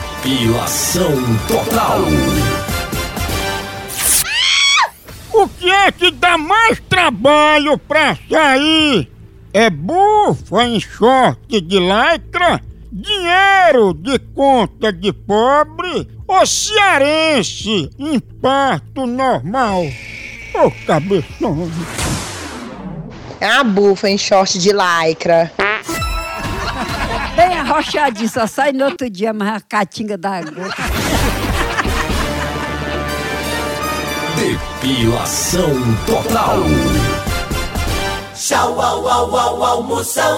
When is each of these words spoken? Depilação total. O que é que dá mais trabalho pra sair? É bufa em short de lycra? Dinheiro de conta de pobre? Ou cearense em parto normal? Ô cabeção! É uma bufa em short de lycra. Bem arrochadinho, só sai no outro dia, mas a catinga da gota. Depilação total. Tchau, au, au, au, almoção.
Depilação 0.00 1.12
total. 1.48 2.00
O 5.32 5.48
que 5.48 5.70
é 5.70 5.90
que 5.90 6.10
dá 6.10 6.36
mais 6.36 6.78
trabalho 6.88 7.78
pra 7.78 8.16
sair? 8.30 9.10
É 9.52 9.70
bufa 9.70 10.64
em 10.64 10.78
short 10.78 11.60
de 11.60 11.78
lycra? 11.78 12.60
Dinheiro 12.92 13.94
de 13.94 14.18
conta 14.18 14.92
de 14.92 15.12
pobre? 15.12 16.08
Ou 16.28 16.46
cearense 16.46 17.90
em 17.98 18.20
parto 18.20 19.06
normal? 19.06 19.84
Ô 20.54 20.70
cabeção! 20.86 21.70
É 23.40 23.54
uma 23.54 23.64
bufa 23.64 24.10
em 24.10 24.18
short 24.18 24.58
de 24.58 24.70
lycra. 24.70 25.50
Bem 27.64 27.70
arrochadinho, 27.70 28.28
só 28.28 28.46
sai 28.46 28.72
no 28.72 28.84
outro 28.86 29.08
dia, 29.10 29.32
mas 29.32 29.56
a 29.56 29.60
catinga 29.60 30.16
da 30.16 30.40
gota. 30.42 30.74
Depilação 34.80 35.70
total. 36.06 36.60
Tchau, 38.34 38.80
au, 38.80 39.06
au, 39.08 39.36
au, 39.36 39.62
almoção. 39.64 40.30